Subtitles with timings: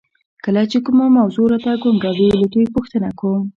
[0.45, 3.41] کله چې کومه موضوع راته ګونګه وي له دوی پوښتنه کوم.